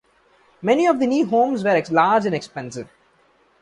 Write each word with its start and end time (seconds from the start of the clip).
Many 0.63 0.87
of 0.87 0.99
the 0.99 1.05
new 1.05 1.27
homes 1.27 1.63
were 1.63 1.79
large 1.91 2.25
and 2.25 2.33
expensive. 2.33 2.89